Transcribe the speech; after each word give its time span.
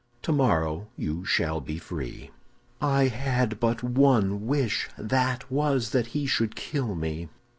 Tomorrow 0.23 0.87
you 0.97 1.23
shall 1.25 1.61
be 1.61 1.77
free.' 1.77 2.31
"I 2.81 3.09
had 3.09 3.59
but 3.59 3.83
one 3.83 4.47
wish; 4.47 4.89
that 4.97 5.51
was 5.51 5.91
that 5.91 6.07
he 6.17 6.25
should 6.25 6.55
kill 6.55 6.95
me. 6.95 7.29